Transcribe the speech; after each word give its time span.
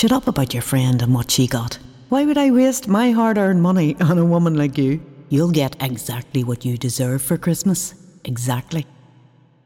Shut 0.00 0.12
up 0.12 0.28
about 0.28 0.54
your 0.54 0.62
friend 0.62 1.02
and 1.02 1.14
what 1.14 1.30
she 1.30 1.46
got. 1.46 1.78
Why 2.08 2.24
would 2.24 2.38
I 2.38 2.50
waste 2.50 2.88
my 2.88 3.10
hard 3.10 3.36
earned 3.36 3.60
money 3.60 3.96
on 4.00 4.16
a 4.16 4.24
woman 4.24 4.54
like 4.54 4.78
you? 4.78 4.98
You'll 5.28 5.50
get 5.50 5.76
exactly 5.78 6.42
what 6.42 6.64
you 6.64 6.78
deserve 6.78 7.20
for 7.20 7.36
Christmas. 7.36 7.92
Exactly. 8.24 8.86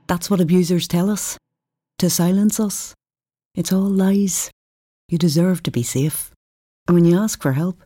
That's 0.08 0.28
what 0.28 0.40
abusers 0.40 0.88
tell 0.88 1.08
us. 1.08 1.38
To 2.00 2.10
silence 2.10 2.58
us. 2.58 2.94
It's 3.54 3.72
all 3.72 3.88
lies. 3.88 4.50
You 5.08 5.18
deserve 5.18 5.62
to 5.62 5.70
be 5.70 5.84
safe. 5.84 6.32
And 6.88 6.96
when 6.96 7.04
you 7.04 7.16
ask 7.16 7.40
for 7.40 7.52
help, 7.52 7.84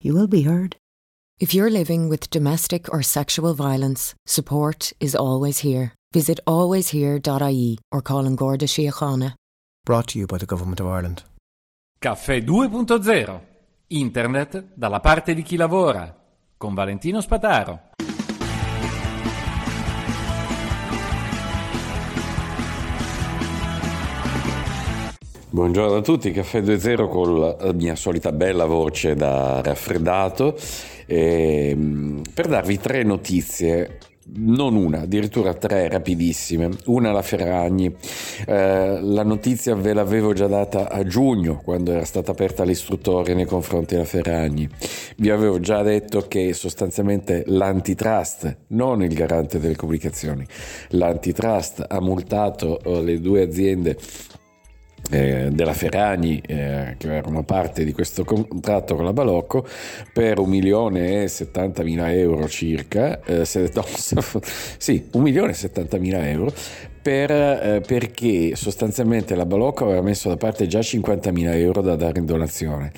you 0.00 0.14
will 0.14 0.26
be 0.26 0.44
heard. 0.44 0.76
If 1.38 1.52
you're 1.52 1.68
living 1.68 2.08
with 2.08 2.30
domestic 2.30 2.90
or 2.94 3.02
sexual 3.02 3.52
violence, 3.52 4.14
support 4.24 4.94
is 5.00 5.14
always 5.14 5.58
here. 5.58 5.92
Visit 6.14 6.40
alwayshere.ie 6.46 7.78
or 7.92 8.00
call 8.00 8.24
an 8.24 8.36
Gorda 8.36 8.64
Síochána. 8.64 9.34
Brought 9.84 10.06
to 10.08 10.18
you 10.18 10.26
by 10.26 10.38
the 10.38 10.46
Government 10.46 10.80
of 10.80 10.86
Ireland. 10.86 11.24
Caffè 12.04 12.36
2.0 12.36 13.40
Internet 13.86 14.72
dalla 14.74 15.00
parte 15.00 15.32
di 15.32 15.40
chi 15.40 15.56
lavora. 15.56 16.14
Con 16.54 16.74
Valentino 16.74 17.22
Spataro. 17.22 17.80
Buongiorno 25.48 25.96
a 25.96 26.00
tutti, 26.02 26.30
Caffè 26.30 26.60
2.0 26.60 27.08
con 27.08 27.38
la 27.38 27.72
mia 27.72 27.96
solita 27.96 28.32
bella 28.32 28.66
voce 28.66 29.14
da 29.14 29.62
raffreddato. 29.62 30.58
Eh, 31.06 31.74
per 32.34 32.48
darvi 32.48 32.78
tre 32.80 33.02
notizie 33.02 33.98
non 34.36 34.76
una, 34.76 35.02
addirittura 35.02 35.54
tre 35.54 35.88
rapidissime. 35.88 36.70
Una 36.86 37.12
la 37.12 37.22
Ferragni, 37.22 37.94
eh, 38.46 38.98
la 39.00 39.22
notizia 39.22 39.74
ve 39.74 39.92
l'avevo 39.92 40.32
già 40.32 40.46
data 40.46 40.90
a 40.90 41.04
giugno 41.04 41.60
quando 41.62 41.92
era 41.92 42.04
stata 42.04 42.32
aperta 42.32 42.64
l'istruttoria 42.64 43.34
nei 43.34 43.46
confronti 43.46 43.94
della 43.94 44.06
Ferragni. 44.06 44.68
Vi 45.16 45.30
avevo 45.30 45.60
già 45.60 45.82
detto 45.82 46.26
che 46.26 46.52
sostanzialmente 46.52 47.44
l'antitrust, 47.46 48.56
non 48.68 49.02
il 49.02 49.14
garante 49.14 49.58
delle 49.58 49.76
comunicazioni, 49.76 50.46
l'antitrust 50.90 51.84
ha 51.88 52.00
multato 52.00 52.80
eh, 52.80 53.02
le 53.02 53.20
due 53.20 53.42
aziende 53.42 53.96
eh, 55.10 55.48
della 55.52 55.74
Ferragni, 55.74 56.40
eh, 56.46 56.94
che 56.96 57.14
erano 57.14 57.42
parte 57.42 57.84
di 57.84 57.92
questo 57.92 58.24
contratto 58.24 58.94
con 58.94 59.04
la 59.04 59.12
Balocco, 59.12 59.66
per 60.12 60.38
un 60.38 60.48
milione 60.48 61.22
e 61.22 61.28
settantamila 61.28 62.12
euro 62.12 62.48
circa, 62.48 63.20
eh, 63.24 63.44
se, 63.44 63.70
no, 63.74 63.84
sì, 64.78 65.08
un 65.12 65.22
milione 65.22 65.52
e 65.52 65.54
settantamila 65.54 66.28
euro, 66.28 66.52
per, 67.02 67.30
eh, 67.30 67.82
perché 67.86 68.56
sostanzialmente 68.56 69.34
la 69.34 69.44
Balocco 69.44 69.84
aveva 69.84 70.00
messo 70.00 70.30
da 70.30 70.38
parte 70.38 70.66
già 70.66 70.78
50.000 70.78 71.54
euro 71.54 71.82
da 71.82 71.96
dare 71.96 72.18
in 72.18 72.24
donazione, 72.24 72.92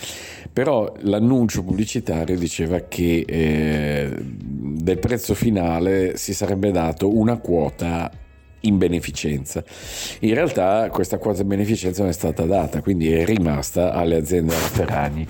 però 0.53 0.93
l'annuncio 1.01 1.65
pubblicitario 1.65 2.39
diceva 2.39 2.83
che 2.87 3.25
eh, 3.27 4.11
del 4.17 4.99
prezzo 4.99 5.35
finale 5.35 6.17
si 6.17 6.33
sarebbe 6.33 6.71
dato 6.71 7.17
una 7.17 7.39
quota 7.39 8.11
in 8.67 8.79
beneficenza. 8.79 9.63
In 10.21 10.35
realtà 10.35 10.89
questa 10.91 11.19
quota 11.19 11.43
di 11.43 11.49
beneficenza 11.49 12.03
non 12.03 12.11
è 12.11 12.15
stata 12.15 12.45
data, 12.45 12.81
quindi 12.83 13.13
è 13.13 13.25
rimasta 13.25 13.93
alle 13.93 14.17
aziende 14.17 14.53
Ferragni, 14.55 15.27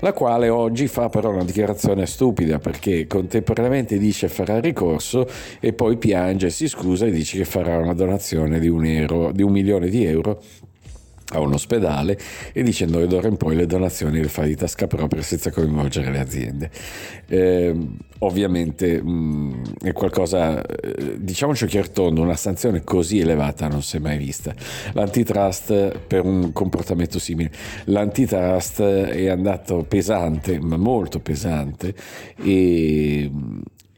la 0.00 0.12
quale 0.12 0.48
oggi 0.48 0.86
fa 0.86 1.08
però 1.08 1.30
una 1.30 1.44
dichiarazione 1.44 2.06
stupida 2.06 2.58
perché 2.58 3.06
contemporaneamente 3.06 3.98
dice 3.98 4.28
farà 4.28 4.60
ricorso 4.60 5.28
e 5.60 5.72
poi 5.72 5.96
piange, 5.96 6.50
si 6.50 6.68
scusa 6.68 7.06
e 7.06 7.10
dice 7.10 7.38
che 7.38 7.44
farà 7.44 7.78
una 7.78 7.94
donazione 7.94 8.58
di 8.58 8.68
un, 8.68 8.84
euro, 8.84 9.32
di 9.32 9.42
un 9.42 9.52
milione 9.52 9.88
di 9.88 10.04
euro 10.04 10.40
a 11.30 11.40
un 11.40 11.52
ospedale 11.52 12.18
e 12.52 12.62
dicendo 12.62 12.98
che 12.98 13.06
d'ora 13.06 13.28
in 13.28 13.36
poi 13.36 13.54
le 13.56 13.66
donazioni 13.66 14.20
le 14.20 14.28
fa 14.28 14.42
di 14.42 14.56
tasca 14.56 14.86
propria 14.86 15.22
senza 15.22 15.50
coinvolgere 15.50 16.10
le 16.10 16.18
aziende. 16.18 16.70
Eh, 17.26 17.74
ovviamente 18.18 19.02
mh, 19.02 19.10
mm, 19.10 19.62
è 19.82 19.92
qualcosa, 19.92 20.64
eh, 20.64 21.16
diciamoci 21.18 21.66
chiartondo, 21.66 22.20
una 22.22 22.36
sanzione 22.36 22.82
così 22.82 23.20
elevata 23.20 23.68
non 23.68 23.82
si 23.82 23.96
è 23.96 24.00
mai 24.00 24.18
vista. 24.18 24.54
L'antitrust 24.92 25.98
per 25.98 26.24
un 26.24 26.52
comportamento 26.52 27.18
simile, 27.18 27.50
l'antitrust 27.84 28.82
è 28.82 29.28
andato 29.28 29.84
pesante, 29.86 30.58
ma 30.58 30.76
molto 30.76 31.20
pesante 31.20 31.94
e 32.42 33.30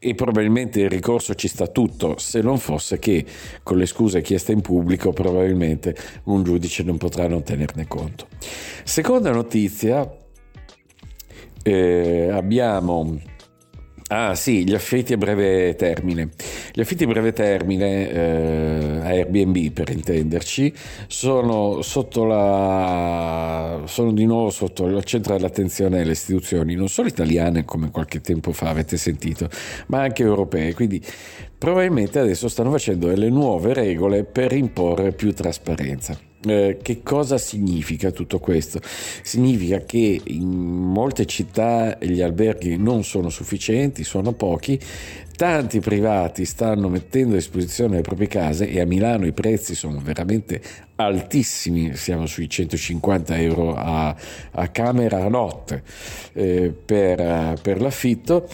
e 0.05 0.17
probabilmente 0.17 0.81
il 0.81 0.91
ricorso 0.91 1.37
ci 1.37 1.47
sta 1.47 1.69
tutto, 1.69 2.19
se 2.19 2.41
non 2.41 2.59
fosse 2.59 2.99
che 2.99 3.25
con 3.63 3.79
le 3.79 3.87
scuse 3.87 4.21
chieste 4.21 4.51
in 4.51 4.61
pubblico 4.61 5.13
probabilmente 5.13 5.95
un 6.25 6.43
giudice 6.43 6.83
non 6.83 6.97
potrà 6.97 7.29
non 7.29 7.45
tenerne 7.45 7.87
conto. 7.87 8.27
Seconda 8.83 9.31
notizia, 9.31 10.13
eh, 11.63 12.29
abbiamo 12.33 13.21
Ah 14.15 14.35
sì, 14.35 14.65
gli 14.65 14.75
affitti 14.75 15.15
a 15.15 15.17
breve 15.17 15.75
termine. 15.75 16.29
Gli 16.75 16.81
affitti 16.83 17.05
a 17.05 17.07
breve 17.07 17.33
termine, 17.33 18.11
eh, 18.11 19.01
Airbnb 19.03 19.71
per 19.71 19.89
intenderci, 19.89 20.71
sono, 21.07 21.81
sotto 21.81 22.25
la, 22.27 23.22
sono 23.93 24.13
di 24.13 24.25
nuovo 24.25 24.49
sotto 24.49 24.87
il 24.87 25.05
centro 25.05 25.35
dell'attenzione 25.37 25.99
delle 25.99 26.13
istituzioni, 26.13 26.75
non 26.75 26.89
solo 26.89 27.09
italiane 27.09 27.67
come 27.67 27.91
qualche 27.91 28.23
tempo 28.23 28.53
fa 28.53 28.71
avete 28.71 28.97
sentito, 28.97 29.51
ma 29.89 30.01
anche 30.01 30.23
europee. 30.23 30.73
Quindi 30.73 31.05
probabilmente 31.59 32.19
adesso 32.19 32.49
stanno 32.49 32.71
facendo 32.71 33.09
delle 33.09 33.29
nuove 33.29 33.75
regole 33.75 34.25
per 34.25 34.55
imporre 34.55 35.13
più 35.13 35.35
trasparenza. 35.35 36.19
Eh, 36.45 36.79
che 36.83 37.03
cosa 37.03 37.37
significa 37.37 38.11
tutto 38.11 38.41
questo? 38.41 38.81
Significa 38.83 39.85
che 39.85 40.21
in 40.25 40.49
molte 40.49 41.27
città 41.27 41.97
gli 42.01 42.23
alberghi 42.23 42.77
non 42.79 43.05
sono 43.05 43.29
sufficienti, 43.29 44.05
sono 44.05 44.33
pochi, 44.33 44.81
tanti 45.43 45.81
privati 45.81 46.45
stanno 46.45 46.89
mettendo 46.89 47.33
a 47.33 47.39
disposizione 47.39 47.97
le 47.97 48.03
proprie 48.03 48.29
case 48.29 48.69
e 48.69 48.81
a 48.81 48.87
Milano 48.87 49.27
i 49.27 49.33
prezzi 49.33 49.75
sono 49.75 49.99
veramente 49.99 50.63
altissimi, 50.95 51.97
siamo 51.97 52.27
sui 52.27 52.49
150 52.49 53.37
euro 53.39 53.75
a, 53.75 54.15
a 54.53 54.69
camera 54.69 55.25
a 55.25 55.29
notte 55.29 55.83
eh, 56.35 56.73
per, 56.73 57.59
per 57.61 57.81
l'affitto. 57.81 58.49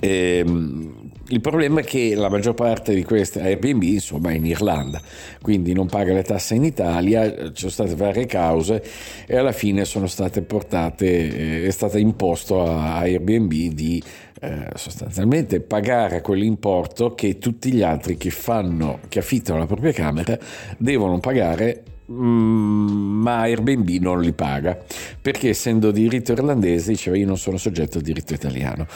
E, 0.00 0.38
ehm, 0.38 1.01
il 1.32 1.40
problema 1.40 1.80
è 1.80 1.84
che 1.84 2.14
la 2.14 2.28
maggior 2.28 2.54
parte 2.54 2.94
di 2.94 3.04
queste 3.04 3.40
Airbnb 3.40 3.82
insomma 3.82 4.30
è 4.30 4.34
in 4.34 4.44
Irlanda, 4.44 5.00
quindi 5.40 5.72
non 5.72 5.86
paga 5.86 6.12
le 6.12 6.22
tasse 6.22 6.54
in 6.54 6.64
Italia, 6.64 7.52
ci 7.52 7.68
sono 7.68 7.70
state 7.70 7.94
varie 7.94 8.26
cause 8.26 8.82
e 9.26 9.36
alla 9.36 9.52
fine 9.52 9.86
sono 9.86 10.06
state 10.06 10.42
portate, 10.42 11.06
eh, 11.06 11.66
è 11.66 11.70
stato 11.70 11.96
imposto 11.96 12.62
a 12.62 12.98
Airbnb 12.98 13.50
di 13.50 14.02
eh, 14.40 14.66
sostanzialmente 14.74 15.60
pagare 15.60 16.20
quell'importo 16.20 17.14
che 17.14 17.38
tutti 17.38 17.72
gli 17.72 17.82
altri 17.82 18.18
che 18.18 18.30
fanno, 18.30 19.00
che 19.08 19.20
affittano 19.20 19.58
la 19.58 19.66
propria 19.66 19.92
camera 19.92 20.38
devono 20.76 21.18
pagare 21.18 21.82
Mm, 22.10 23.22
ma 23.22 23.42
Airbnb 23.42 23.88
non 24.00 24.20
li 24.20 24.32
paga 24.32 24.76
perché 25.20 25.50
essendo 25.50 25.92
diritto 25.92 26.32
irlandese 26.32 26.90
diceva 26.90 27.16
io 27.16 27.26
non 27.26 27.38
sono 27.38 27.56
soggetto 27.56 27.98
al 27.98 28.04
diritto 28.04 28.34
italiano. 28.34 28.86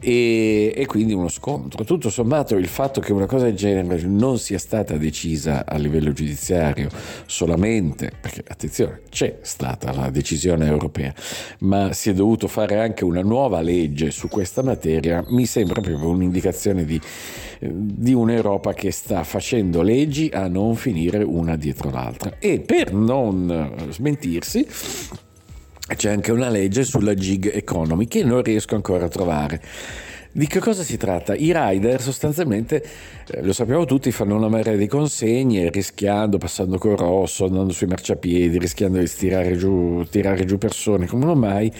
E, 0.00 0.72
e, 0.74 0.86
quindi 0.86 1.12
uno 1.12 1.28
scontro. 1.28 1.84
Tutto 1.84 2.10
sommato 2.10 2.56
il 2.56 2.66
fatto 2.66 3.00
che 3.00 3.12
una 3.12 3.26
cosa 3.26 3.44
del 3.44 3.54
genere 3.54 4.02
non 4.02 4.38
sia 4.38 4.58
stata 4.58 4.96
decisa 4.96 5.64
a 5.64 5.76
livello 5.76 6.12
giudiziario 6.12 6.88
solamente 7.26 8.10
perché 8.20 8.42
attenzione 8.46 9.02
c'è 9.10 9.38
stata 9.42 9.92
la 9.92 10.10
decisione 10.10 10.66
europea 10.66 11.14
ma 11.60 11.92
si 11.92 12.10
è 12.10 12.14
dovuto 12.14 12.48
fare 12.48 12.80
anche 12.80 13.04
una 13.04 13.22
nuova 13.22 13.60
legge 13.60 14.10
su 14.10 14.28
questa 14.28 14.62
materia 14.62 15.24
mi 15.28 15.46
sembra 15.46 15.80
proprio 15.80 16.08
un'indicazione 16.08 16.84
di, 16.84 17.00
di 17.60 18.12
un'Europa 18.12 18.72
che 18.72 18.90
sta 18.90 19.22
facendo 19.22 19.82
leggi 19.82 20.30
a 20.32 20.48
non 20.48 20.74
finire 20.76 21.22
una 21.22 21.56
dietro 21.56 21.90
l'altra 21.90 22.32
e 22.40 22.60
per 22.60 22.92
non 22.92 23.88
smentirsi 23.90 24.66
c'è 25.94 26.10
anche 26.10 26.32
una 26.32 26.48
legge 26.48 26.84
sulla 26.84 27.14
gig 27.14 27.54
economy 27.54 28.06
che 28.06 28.24
non 28.24 28.42
riesco 28.42 28.74
ancora 28.74 29.04
a 29.04 29.08
trovare. 29.08 29.60
Di 30.32 30.46
che 30.46 30.60
cosa 30.60 30.84
si 30.84 30.96
tratta? 30.96 31.34
I 31.34 31.52
rider 31.52 32.00
sostanzialmente, 32.00 32.84
eh, 33.28 33.42
lo 33.42 33.52
sappiamo 33.52 33.84
tutti, 33.84 34.12
fanno 34.12 34.36
una 34.36 34.48
marea 34.48 34.76
di 34.76 34.86
consegne, 34.86 35.70
rischiando, 35.70 36.38
passando 36.38 36.78
col 36.78 36.96
rosso, 36.96 37.46
andando 37.46 37.72
sui 37.72 37.88
marciapiedi, 37.88 38.56
rischiando 38.56 38.98
di 38.98 39.08
tirare 39.08 39.56
giù, 39.56 40.06
tirare 40.08 40.44
giù 40.44 40.56
persone 40.56 41.06
come 41.06 41.24
non 41.24 41.36
mai 41.36 41.72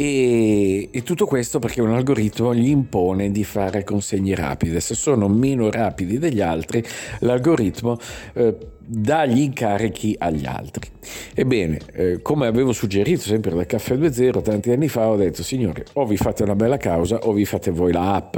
E, 0.00 0.90
e, 0.92 1.02
tutto 1.02 1.26
questo 1.26 1.58
perché 1.58 1.80
un 1.80 1.92
algoritmo 1.92 2.54
gli 2.54 2.68
impone 2.68 3.32
di 3.32 3.42
fare 3.42 3.82
consegne 3.82 4.36
rapide. 4.36 4.78
Se 4.78 4.94
sono 4.94 5.26
meno 5.26 5.72
rapidi 5.72 6.20
degli 6.20 6.40
altri, 6.40 6.84
l'algoritmo 7.18 7.98
eh, 8.34 8.56
dà 8.90 9.26
gli 9.26 9.40
incarichi 9.40 10.14
agli 10.18 10.46
altri. 10.46 10.88
Ebbene, 11.34 11.78
eh, 11.92 12.22
come 12.22 12.46
avevo 12.46 12.72
suggerito 12.72 13.20
sempre 13.20 13.50
dal 13.50 13.66
Caffè 13.66 13.96
2.0 13.96 14.42
tanti 14.42 14.70
anni 14.70 14.88
fa, 14.88 15.08
ho 15.08 15.16
detto 15.16 15.42
signori, 15.42 15.82
o 15.94 16.06
vi 16.06 16.16
fate 16.16 16.42
una 16.42 16.54
bella 16.54 16.78
causa 16.78 17.18
o 17.24 17.32
vi 17.32 17.44
fate 17.44 17.70
voi 17.70 17.92
la 17.92 18.14
app 18.14 18.36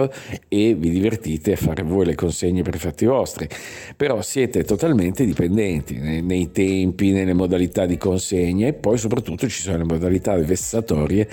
e 0.49 0.75
vi 0.75 0.91
divertite 0.91 1.53
a 1.53 1.57
fare 1.57 1.83
voi 1.83 2.05
le 2.05 2.17
consegne 2.17 2.63
per 2.63 2.75
i 2.75 2.79
fatti 2.79 3.05
vostri. 3.05 3.49
Però 3.97 4.21
siete 4.23 4.65
totalmente 4.65 5.25
dipendenti 5.25 5.99
nei, 5.99 6.23
nei 6.23 6.51
tempi, 6.51 7.13
nelle 7.13 7.33
modalità 7.33 7.87
di 7.87 7.97
consegna 7.97 8.67
e 8.67 8.73
poi 8.73 8.99
soprattutto 8.99 9.49
ci 9.49 9.63
sono 9.63 9.77
le 9.77 9.85
modalità 9.85 10.35
vessatorie 10.37 11.29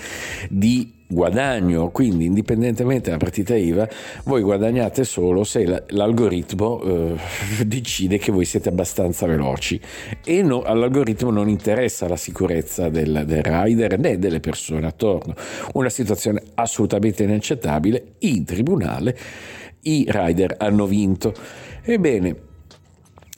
di 0.50 0.96
guadagno, 1.08 1.90
quindi 1.90 2.26
indipendentemente 2.26 3.06
dalla 3.06 3.18
partita 3.18 3.56
IVA, 3.56 3.88
voi 4.26 4.42
guadagnate 4.42 5.06
solo 5.06 5.44
se 5.46 5.84
l'algoritmo 5.88 6.82
eh, 6.82 7.16
decide 7.66 8.18
che 8.18 8.32
voi 8.32 8.46
siete 8.46 8.70
abbastanza 8.70 9.26
veloci 9.26 9.80
e 10.24 10.42
no, 10.42 10.62
all'algoritmo 10.62 11.32
non 11.32 11.48
interessa 11.48 12.08
la 12.08 12.18
sicurezza 12.18 12.90
del, 12.90 13.24
del 13.26 13.42
rider 13.42 13.98
né 13.98 14.20
delle 14.20 14.42
persone 14.42 14.86
attorno. 14.86 15.34
Una 15.74 15.90
situazione 15.90 16.42
assolutamente 16.56 17.24
inaccettabile. 17.24 18.16
In 18.20 18.44
tribunale 18.44 19.18
i 19.84 20.06
rider 20.10 20.56
hanno 20.60 20.86
vinto. 20.86 21.34
Ebbene, 21.84 22.36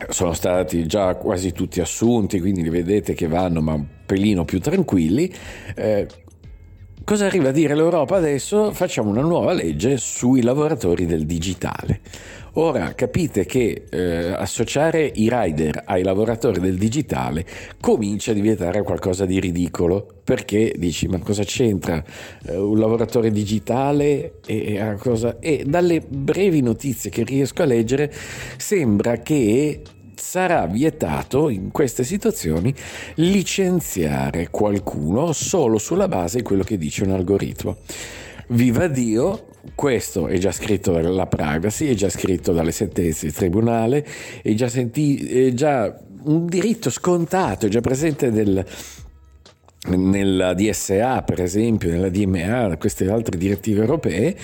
sono 0.10 0.34
stati 0.34 0.86
già 0.88 1.16
quasi 1.16 1.52
tutti 1.52 1.82
assunti, 1.82 2.40
quindi 2.40 2.64
li 2.64 2.70
vedete 2.70 3.14
che 3.14 3.28
vanno 3.28 3.62
ma 3.62 3.74
un 3.74 3.86
pelino 4.06 4.46
più 4.46 4.60
tranquilli. 4.60 5.32
Eh, 5.76 6.08
Cosa 7.10 7.26
arriva 7.26 7.50
a 7.50 7.52
dire 7.52 7.74
l'Europa 7.74 8.18
adesso? 8.18 8.72
Facciamo 8.72 9.10
una 9.10 9.24
nuova 9.24 9.52
legge 9.52 9.98
sui 9.98 10.44
lavoratori 10.44 11.08
del 11.08 11.26
digitale. 11.26 12.02
Ora 12.54 12.94
capite 12.94 13.48
che 13.48 13.86
eh, 13.90 14.32
associare 14.32 15.12
i 15.16 15.28
rider 15.28 15.86
ai 15.88 16.04
lavoratori 16.04 16.60
del 16.60 16.78
digitale 16.78 17.48
comincia 17.82 18.30
a 18.30 18.36
diventare 18.36 18.84
qualcosa 18.84 19.26
di 19.26 19.40
ridicolo 19.40 20.08
perché 20.24 20.76
dici 20.78 21.08
ma 21.08 21.18
cosa 21.18 21.44
c'entra 21.44 22.04
eh, 22.46 22.56
un 22.56 22.78
lavoratore 22.78 23.32
digitale 23.32 24.42
e, 24.46 24.76
e, 24.76 24.98
e 25.40 25.64
dalle 25.66 26.02
brevi 26.08 26.62
notizie 26.62 27.10
che 27.10 27.24
riesco 27.24 27.64
a 27.64 27.66
leggere 27.66 28.14
sembra 28.58 29.18
che 29.18 29.82
sarà 30.20 30.68
vietato 30.68 31.50
in 31.50 31.72
queste 31.72 32.04
situazioni 32.04 32.74
licenziare 33.16 34.50
qualcuno 34.50 35.32
solo 35.34 35.78
sulla 35.78 36.08
base 36.08 36.38
di 36.38 36.44
quello 36.44 36.64
che 36.64 36.78
dice 36.78 37.04
un 37.04 37.12
algoritmo. 37.12 37.78
Viva 38.50 38.88
Dio, 38.88 39.48
questo 39.76 40.28
è 40.28 40.38
già 40.38 40.52
scritto 40.52 40.92
dalla 40.92 41.28
privacy, 41.28 41.88
è 41.88 41.94
già 41.94 42.10
scritto 42.10 42.52
dalle 42.52 42.72
sentenze 42.72 43.28
di 43.28 43.32
tribunale, 43.32 44.06
è 44.42 44.54
già, 44.54 44.68
senti- 44.68 45.48
è 45.48 45.54
già 45.54 45.98
un 46.24 46.46
diritto 46.48 46.90
scontato, 46.90 47.68
è 47.68 47.70
già 47.70 47.82
presente 47.82 48.30
nel, 48.30 48.66
nella 49.88 50.54
DSA, 50.54 51.22
per 51.22 51.42
esempio, 51.42 51.90
nella 51.90 52.10
DMA, 52.10 52.76
queste 52.78 53.10
altre 53.10 53.38
direttive 53.38 53.82
europee 53.82 54.36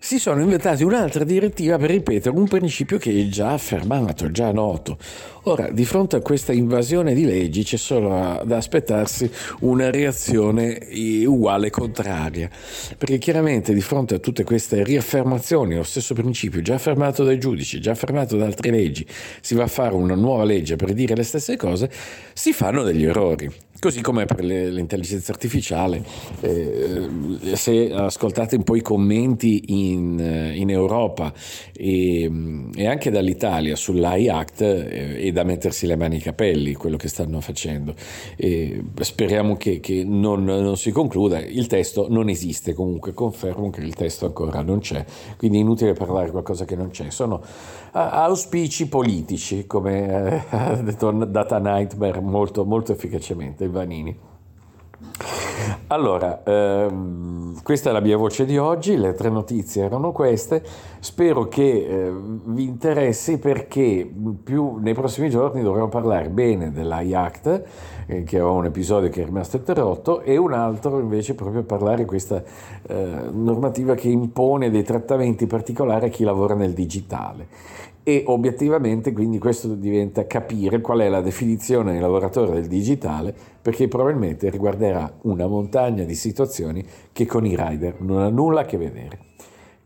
si 0.00 0.18
sono 0.18 0.40
inventati 0.40 0.84
un'altra 0.84 1.24
direttiva 1.24 1.76
per 1.76 1.90
ripetere 1.90 2.36
un 2.36 2.46
principio 2.46 2.98
che 2.98 3.10
è 3.10 3.28
già 3.28 3.52
affermato, 3.52 4.30
già 4.30 4.52
noto. 4.52 4.96
Ora, 5.44 5.70
di 5.70 5.84
fronte 5.84 6.16
a 6.16 6.20
questa 6.20 6.52
invasione 6.52 7.14
di 7.14 7.24
leggi 7.24 7.64
c'è 7.64 7.76
solo 7.76 8.42
da 8.44 8.56
aspettarsi 8.56 9.30
una 9.60 9.90
reazione 9.90 10.88
uguale 11.26 11.70
contraria, 11.70 12.48
perché 12.96 13.18
chiaramente 13.18 13.74
di 13.74 13.80
fronte 13.80 14.14
a 14.14 14.18
tutte 14.18 14.44
queste 14.44 14.84
riaffermazioni, 14.84 15.74
lo 15.74 15.82
stesso 15.82 16.14
principio 16.14 16.62
già 16.62 16.74
affermato 16.74 17.24
dai 17.24 17.38
giudici, 17.38 17.80
già 17.80 17.92
affermato 17.92 18.36
da 18.36 18.44
altre 18.44 18.70
leggi, 18.70 19.06
si 19.40 19.54
va 19.54 19.64
a 19.64 19.68
fare 19.68 19.94
una 19.94 20.14
nuova 20.14 20.44
legge 20.44 20.76
per 20.76 20.92
dire 20.92 21.16
le 21.16 21.24
stesse 21.24 21.56
cose, 21.56 21.90
si 22.32 22.52
fanno 22.52 22.82
degli 22.82 23.04
errori. 23.04 23.50
Così 23.80 24.00
come 24.00 24.24
per 24.24 24.42
l'intelligenza 24.42 25.30
artificiale, 25.30 26.02
eh, 26.40 27.08
se 27.54 27.92
ascoltate 27.92 28.56
un 28.56 28.64
po' 28.64 28.74
i 28.74 28.80
commenti 28.80 29.62
in, 29.66 30.18
eh, 30.18 30.56
in 30.56 30.68
Europa 30.68 31.32
e, 31.72 32.28
e, 32.74 32.86
anche 32.88 33.12
dall'Italia 33.12 33.76
sull'AI 33.76 34.28
Act, 34.30 34.62
eh, 34.62 35.18
è 35.18 35.30
da 35.30 35.44
mettersi 35.44 35.86
le 35.86 35.94
mani 35.94 36.16
ai 36.16 36.22
capelli 36.22 36.74
quello 36.74 36.96
che 36.96 37.06
stanno 37.06 37.40
facendo. 37.40 37.94
E 38.34 38.82
speriamo 38.98 39.54
che, 39.56 39.78
che 39.78 40.02
non, 40.04 40.42
non, 40.42 40.76
si 40.76 40.90
concluda. 40.90 41.38
Il 41.38 41.68
testo 41.68 42.08
non 42.10 42.28
esiste 42.28 42.74
comunque, 42.74 43.12
confermo 43.14 43.70
che 43.70 43.80
il 43.80 43.94
testo 43.94 44.26
ancora 44.26 44.60
non 44.60 44.80
c'è, 44.80 45.04
quindi 45.36 45.58
è 45.58 45.60
inutile 45.60 45.92
parlare 45.92 46.24
di 46.24 46.30
qualcosa 46.32 46.64
che 46.64 46.74
non 46.74 46.90
c'è. 46.90 47.10
Sono 47.10 47.40
auspici 47.92 48.88
politici, 48.88 49.66
come 49.68 50.46
ha 50.50 50.74
detto 50.74 51.12
Data 51.12 51.58
Nightmare 51.58 52.20
molto, 52.20 52.64
molto 52.64 52.90
efficacemente. 52.90 53.66
Vanini. 53.70 54.26
Allora, 55.88 56.42
ehm, 56.44 57.62
questa 57.62 57.90
è 57.90 57.92
la 57.92 58.00
mia 58.00 58.16
voce 58.16 58.44
di 58.44 58.58
oggi, 58.58 58.96
le 58.96 59.14
tre 59.14 59.30
notizie 59.30 59.84
erano 59.84 60.12
queste, 60.12 60.62
spero 60.98 61.48
che 61.48 61.62
eh, 61.62 62.12
vi 62.44 62.64
interessi 62.64 63.38
perché 63.38 64.10
più 64.42 64.76
nei 64.76 64.94
prossimi 64.94 65.30
giorni 65.30 65.62
dovremo 65.62 65.88
parlare 65.88 66.28
bene 66.28 66.72
dell'AIACT, 66.72 67.62
eh, 68.06 68.22
che 68.24 68.38
è 68.38 68.42
un 68.42 68.66
episodio 68.66 69.08
che 69.08 69.22
è 69.22 69.24
rimasto 69.24 69.56
interrotto, 69.56 70.20
e 70.20 70.36
un 70.36 70.52
altro 70.52 70.98
invece 70.98 71.34
proprio 71.34 71.62
parlare 71.62 71.98
di 71.98 72.04
questa 72.04 72.42
eh, 72.86 73.20
normativa 73.32 73.94
che 73.94 74.08
impone 74.08 74.70
dei 74.70 74.82
trattamenti 74.82 75.46
particolari 75.46 76.06
a 76.06 76.08
chi 76.10 76.24
lavora 76.24 76.54
nel 76.54 76.72
digitale 76.72 77.46
e 78.08 78.22
obiettivamente 78.24 79.12
quindi 79.12 79.36
questo 79.38 79.74
diventa 79.74 80.26
capire 80.26 80.80
qual 80.80 81.00
è 81.00 81.10
la 81.10 81.20
definizione 81.20 81.92
del 81.92 82.00
lavoratore 82.00 82.54
del 82.54 82.66
digitale 82.66 83.34
perché 83.60 83.86
probabilmente 83.86 84.48
riguarderà 84.48 85.12
una 85.24 85.46
montagna 85.46 86.04
di 86.04 86.14
situazioni 86.14 86.82
che 87.12 87.26
con 87.26 87.44
i 87.44 87.54
rider 87.54 88.00
non 88.00 88.22
ha 88.22 88.30
nulla 88.30 88.62
a 88.62 88.64
che 88.64 88.78
vedere. 88.78 89.18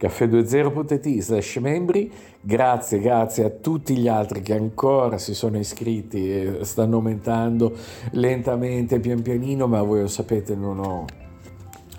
caffè20.it 0.01 1.21
slash 1.21 1.57
membri, 1.57 2.13
grazie, 2.41 3.01
grazie 3.01 3.43
a 3.43 3.51
tutti 3.51 3.97
gli 3.97 4.07
altri 4.07 4.41
che 4.41 4.55
ancora 4.55 5.19
si 5.19 5.35
sono 5.35 5.59
iscritti 5.59 6.31
e 6.31 6.59
stanno 6.61 6.99
aumentando 6.99 7.77
lentamente, 8.13 9.01
pian 9.01 9.21
pianino, 9.21 9.67
ma 9.67 9.83
voi 9.83 10.03
lo 10.03 10.07
sapete 10.07 10.55
non 10.55 10.79
ho 10.79 11.22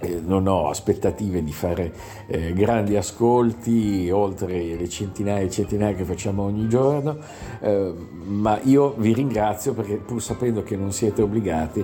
non 0.09 0.47
ho 0.47 0.69
aspettative 0.69 1.43
di 1.43 1.51
fare 1.51 1.93
eh, 2.27 2.53
grandi 2.53 2.95
ascolti 2.95 4.09
oltre 4.11 4.75
le 4.75 4.89
centinaia 4.89 5.43
e 5.43 5.49
centinaia 5.49 5.95
che 5.95 6.03
facciamo 6.03 6.43
ogni 6.43 6.67
giorno, 6.67 7.17
eh, 7.61 7.93
ma 8.25 8.59
io 8.63 8.93
vi 8.97 9.13
ringrazio 9.13 9.73
perché 9.73 9.95
pur 9.95 10.21
sapendo 10.21 10.63
che 10.63 10.75
non 10.75 10.91
siete 10.91 11.21
obbligati, 11.21 11.83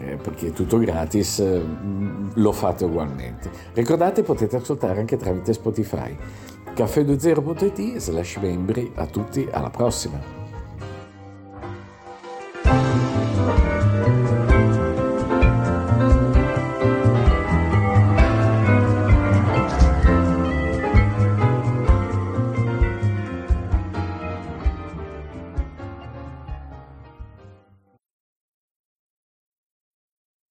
eh, 0.00 0.16
perché 0.16 0.48
è 0.48 0.52
tutto 0.52 0.78
gratis, 0.78 1.38
eh, 1.40 1.62
lo 2.34 2.52
fate 2.52 2.84
ugualmente. 2.84 3.50
Ricordate 3.72 4.22
potete 4.22 4.56
ascoltare 4.56 5.00
anche 5.00 5.16
tramite 5.16 5.52
Spotify. 5.52 6.16
caffè20.it 6.74 7.98
slash 7.98 8.36
membri, 8.36 8.90
a 8.94 9.06
tutti, 9.06 9.46
alla 9.50 9.70
prossima! 9.70 10.41